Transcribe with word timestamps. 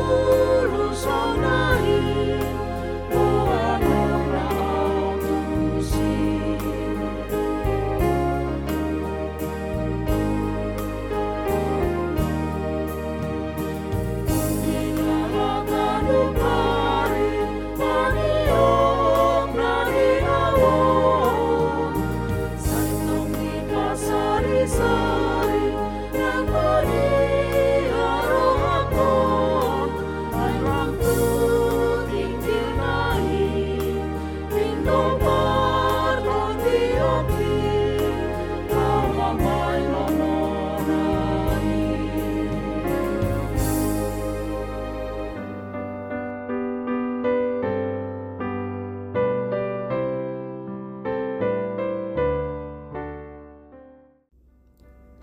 Thank 0.00 0.24
you. 0.24 0.29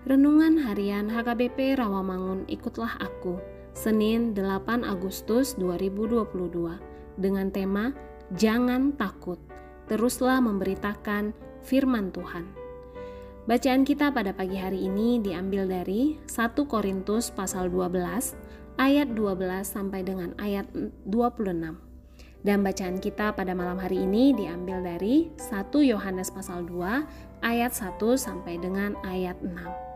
Renungan 0.08 0.56
Harian 0.64 1.12
HKBP 1.12 1.76
Rawamangun 1.76 2.48
Ikutlah 2.48 2.96
Aku 2.96 3.44
Senin 3.76 4.32
8 4.32 4.80
Agustus 4.80 5.52
2022 5.60 6.24
dengan 7.20 7.52
tema 7.52 7.92
Jangan 8.32 8.96
Takut 8.96 9.36
Teruslah 9.84 10.40
Memberitakan 10.40 11.36
Firman 11.60 12.08
Tuhan 12.08 12.48
Bacaan 13.44 13.84
kita 13.84 14.08
pada 14.08 14.32
pagi 14.32 14.56
hari 14.56 14.88
ini 14.88 15.20
diambil 15.20 15.68
dari 15.68 16.16
1 16.24 16.56
Korintus 16.64 17.28
pasal 17.28 17.68
12 17.68 18.00
ayat 18.80 19.12
12 19.12 19.44
sampai 19.60 20.08
dengan 20.08 20.32
ayat 20.40 20.72
26 21.04 21.84
dan 22.48 22.62
bacaan 22.62 22.96
kita 23.02 23.34
pada 23.36 23.50
malam 23.52 23.76
hari 23.76 24.08
ini 24.08 24.30
diambil 24.32 24.80
dari 24.80 25.28
1 25.36 25.68
Yohanes 25.84 26.32
pasal 26.32 26.64
2 26.64 27.44
ayat 27.44 27.74
1 27.74 27.98
sampai 28.14 28.62
dengan 28.62 28.94
ayat 29.02 29.36
6. 29.42 29.87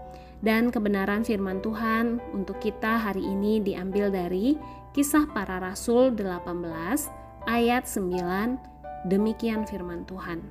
Dan 0.43 0.75
kebenaran 0.75 1.23
firman 1.23 1.63
Tuhan 1.63 2.19
untuk 2.35 2.59
kita 2.59 2.99
hari 2.99 3.23
ini 3.23 3.63
diambil 3.63 4.11
dari 4.11 4.59
Kisah 4.91 5.31
Para 5.31 5.63
Rasul 5.63 6.11
18 6.19 7.47
ayat 7.47 7.87
9. 7.87 9.07
Demikian 9.07 9.63
firman 9.71 10.03
Tuhan. 10.03 10.43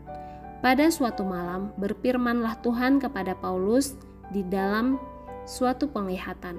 Pada 0.63 0.87
suatu 0.87 1.27
malam 1.27 1.75
berfirmanlah 1.75 2.63
Tuhan 2.63 3.03
kepada 3.03 3.35
Paulus 3.35 3.99
di 4.31 4.47
dalam 4.47 4.95
suatu 5.43 5.91
penglihatan. 5.91 6.55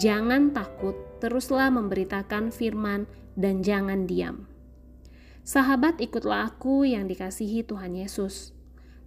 Jangan 0.00 0.56
takut, 0.56 0.96
teruslah 1.20 1.68
memberitakan 1.68 2.48
firman 2.48 3.04
dan 3.36 3.60
jangan 3.60 4.08
diam. 4.08 4.48
Sahabat 5.44 6.00
ikutlah 6.00 6.48
aku 6.48 6.88
yang 6.88 7.12
dikasihi 7.12 7.60
Tuhan 7.68 7.92
Yesus. 7.92 8.56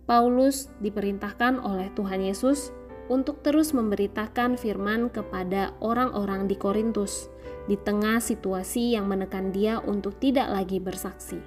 Paulus 0.06 0.70
diperintahkan 0.78 1.58
oleh 1.66 1.90
Tuhan 1.98 2.22
Yesus 2.22 2.70
untuk 3.08 3.44
terus 3.44 3.72
memberitakan 3.72 4.60
firman 4.60 5.08
kepada 5.12 5.76
orang-orang 5.80 6.48
di 6.48 6.56
Korintus 6.60 7.32
di 7.68 7.76
tengah 7.76 8.24
situasi 8.24 8.96
yang 8.96 9.12
menekan 9.12 9.52
dia 9.52 9.80
untuk 9.84 10.16
tidak 10.20 10.48
lagi 10.48 10.80
bersaksi. 10.80 11.40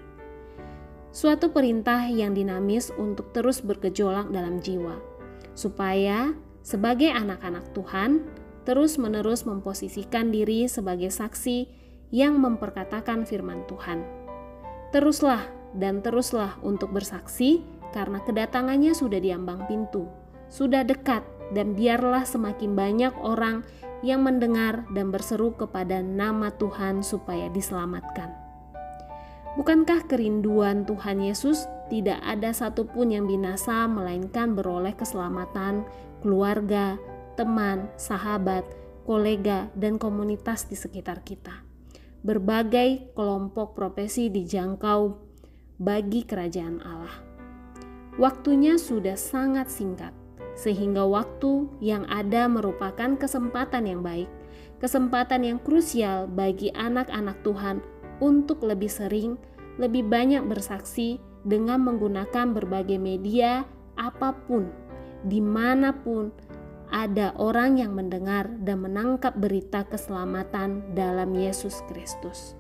Suatu 1.11 1.51
perintah 1.51 2.07
yang 2.07 2.37
dinamis 2.37 2.95
untuk 2.95 3.35
terus 3.35 3.65
bergejolak 3.65 4.31
dalam 4.31 4.63
jiwa, 4.63 5.01
supaya 5.59 6.37
sebagai 6.63 7.11
anak-anak 7.11 7.73
Tuhan 7.75 8.23
terus-menerus 8.63 9.49
memposisikan 9.49 10.31
diri 10.31 10.71
sebagai 10.71 11.11
saksi 11.11 11.67
yang 12.15 12.39
memperkatakan 12.39 13.27
firman 13.27 13.67
Tuhan. 13.67 14.07
Teruslah 14.95 15.43
dan 15.75 15.99
teruslah 16.05 16.59
untuk 16.63 16.95
bersaksi 16.95 17.65
karena 17.91 18.23
kedatangannya 18.23 18.95
sudah 18.95 19.19
diambang 19.19 19.67
pintu, 19.67 20.07
sudah 20.47 20.87
dekat 20.87 21.27
dan 21.51 21.75
biarlah 21.75 22.23
semakin 22.27 22.75
banyak 22.79 23.15
orang 23.21 23.67
yang 24.01 24.25
mendengar 24.25 24.89
dan 24.97 25.13
berseru 25.13 25.53
kepada 25.53 26.01
nama 26.01 26.49
Tuhan 26.57 27.05
supaya 27.05 27.53
diselamatkan. 27.53 28.33
Bukankah 29.59 30.07
kerinduan 30.07 30.87
Tuhan 30.87 31.21
Yesus 31.21 31.67
tidak 31.91 32.23
ada 32.23 32.55
satupun 32.55 33.11
yang 33.11 33.27
binasa 33.27 33.91
melainkan 33.91 34.55
beroleh 34.55 34.95
keselamatan 34.95 35.85
keluarga, 36.23 36.97
teman, 37.35 37.91
sahabat, 37.99 38.63
kolega, 39.09 39.67
dan 39.75 39.99
komunitas 39.99 40.71
di 40.71 40.79
sekitar 40.79 41.27
kita. 41.27 41.67
Berbagai 42.21 43.17
kelompok 43.17 43.75
profesi 43.75 44.29
dijangkau 44.29 45.19
bagi 45.81 46.29
kerajaan 46.29 46.79
Allah. 46.85 47.17
Waktunya 48.21 48.77
sudah 48.77 49.17
sangat 49.17 49.73
singkat 49.73 50.20
sehingga 50.61 51.09
waktu 51.09 51.73
yang 51.81 52.05
ada 52.13 52.45
merupakan 52.45 53.17
kesempatan 53.17 53.89
yang 53.89 54.05
baik, 54.05 54.29
kesempatan 54.77 55.49
yang 55.49 55.59
krusial 55.65 56.29
bagi 56.29 56.69
anak-anak 56.77 57.41
Tuhan 57.41 57.81
untuk 58.21 58.61
lebih 58.69 58.93
sering, 58.93 59.41
lebih 59.81 60.05
banyak 60.05 60.45
bersaksi 60.45 61.17
dengan 61.49 61.81
menggunakan 61.89 62.53
berbagai 62.53 63.01
media 63.01 63.65
apa 63.97 64.37
pun, 64.45 64.69
di 65.25 65.41
mana 65.41 65.97
pun 65.97 66.29
ada 66.93 67.33
orang 67.41 67.81
yang 67.81 67.97
mendengar 67.97 68.51
dan 68.61 68.85
menangkap 68.85 69.33
berita 69.41 69.89
keselamatan 69.89 70.93
dalam 70.93 71.33
Yesus 71.33 71.81
Kristus. 71.89 72.53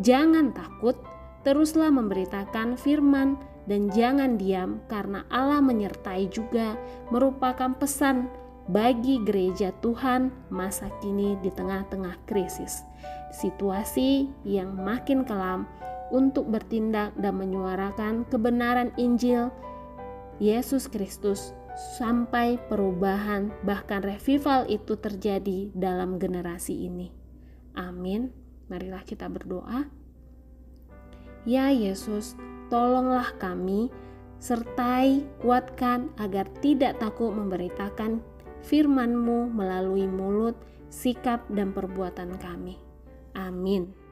Jangan 0.00 0.56
takut, 0.56 0.96
teruslah 1.44 1.92
memberitakan 1.92 2.80
firman 2.80 3.36
dan 3.64 3.88
jangan 3.92 4.36
diam 4.36 4.84
karena 4.86 5.24
Allah 5.32 5.64
menyertai 5.64 6.28
juga 6.28 6.76
merupakan 7.08 7.72
pesan 7.76 8.28
bagi 8.68 9.20
gereja 9.20 9.72
Tuhan 9.84 10.32
masa 10.48 10.88
kini 11.04 11.36
di 11.44 11.52
tengah-tengah 11.52 12.16
krisis. 12.24 12.84
Situasi 13.34 14.30
yang 14.46 14.72
makin 14.78 15.24
kelam 15.26 15.68
untuk 16.14 16.48
bertindak 16.48 17.12
dan 17.18 17.36
menyuarakan 17.36 18.24
kebenaran 18.30 18.94
Injil 18.96 19.52
Yesus 20.38 20.86
Kristus 20.88 21.52
sampai 21.98 22.56
perubahan 22.70 23.50
bahkan 23.66 24.00
revival 24.00 24.64
itu 24.70 24.94
terjadi 24.94 25.74
dalam 25.74 26.22
generasi 26.22 26.86
ini. 26.86 27.10
Amin. 27.74 28.30
Marilah 28.70 29.02
kita 29.02 29.26
berdoa. 29.26 29.90
Ya 31.44 31.68
Yesus, 31.68 32.38
tolonglah 32.68 33.32
kami, 33.40 33.88
sertai 34.38 35.24
kuatkan 35.40 36.12
agar 36.20 36.44
tidak 36.60 37.00
takut 37.00 37.32
memberitakan 37.32 38.20
firman-Mu 38.64 39.52
melalui 39.52 40.08
mulut, 40.08 40.56
sikap, 40.92 41.44
dan 41.52 41.72
perbuatan 41.72 42.36
kami. 42.40 42.76
Amin. 43.34 44.03